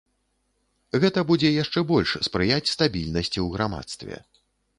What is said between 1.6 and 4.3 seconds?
яшчэ больш спрыяць стабільнасці ў грамадстве.